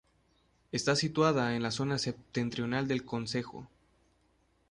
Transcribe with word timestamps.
Está 0.71 0.95
situada 0.95 1.55
en 1.55 1.61
la 1.61 1.69
zona 1.69 1.99
septentrional 1.99 2.87
del 2.87 3.05
concejo. 3.05 3.67